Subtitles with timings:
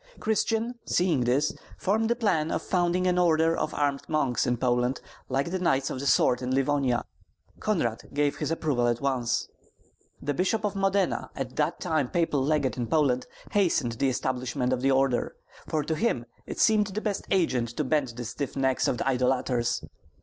[0.19, 4.99] Christian, seeing this, formed the plan of founding an order of armed monks in Poland
[5.29, 7.03] like the Knights of the Sword in Livonia.
[7.59, 9.47] Konrad gave his approval at once.
[10.19, 14.81] The Bishop of Modena, at that time papal legate in Poland, hastened the establishment of
[14.81, 15.35] the order;
[15.67, 19.83] for to him it seemed the best agent to bend the stiff necks of idolaters.